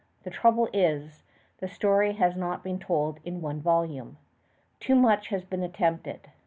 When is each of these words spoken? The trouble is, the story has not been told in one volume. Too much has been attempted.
The 0.23 0.31
trouble 0.31 0.67
is, 0.73 1.21
the 1.59 1.67
story 1.67 2.13
has 2.13 2.35
not 2.35 2.63
been 2.63 2.79
told 2.79 3.19
in 3.23 3.39
one 3.39 3.61
volume. 3.61 4.17
Too 4.79 4.95
much 4.95 5.27
has 5.27 5.45
been 5.45 5.61
attempted. 5.61 6.31